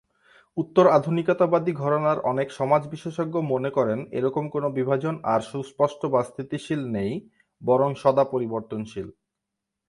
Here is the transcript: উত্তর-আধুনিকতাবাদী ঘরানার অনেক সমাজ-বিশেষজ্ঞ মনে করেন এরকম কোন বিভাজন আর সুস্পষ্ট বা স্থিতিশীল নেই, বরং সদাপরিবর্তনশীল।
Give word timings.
উত্তর-আধুনিকতাবাদী 0.57 1.71
ঘরানার 1.73 2.17
অনেক 2.23 2.47
সমাজ-বিশেষজ্ঞ 2.51 3.35
মনে 3.43 3.69
করেন 3.69 3.99
এরকম 4.11 4.43
কোন 4.49 4.63
বিভাজন 4.69 5.15
আর 5.23 5.41
সুস্পষ্ট 5.41 6.01
বা 6.05 6.21
স্থিতিশীল 6.23 6.81
নেই, 6.87 7.11
বরং 7.61 7.89
সদাপরিবর্তনশীল। 7.95 9.07